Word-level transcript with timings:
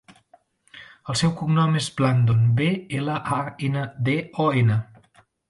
El 1.13 1.17
seu 1.19 1.33
cognom 1.41 1.77
és 1.81 1.89
Blandon: 1.99 2.41
be, 2.61 2.71
ela, 3.01 3.19
a, 3.37 3.39
ena, 3.69 3.85
de, 4.09 4.19
o, 4.47 4.49
ena. 4.65 4.81